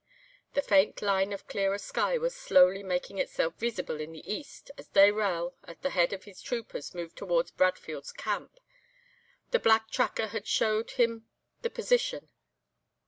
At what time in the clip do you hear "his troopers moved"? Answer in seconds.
6.23-7.15